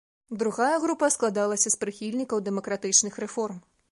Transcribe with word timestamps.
Другая 0.43 0.79
група 0.85 1.09
складалася 1.15 1.73
з 1.75 1.79
прыхільнікаў 1.85 2.43
дэмакратычных 2.47 3.23
рэформ. 3.25 3.63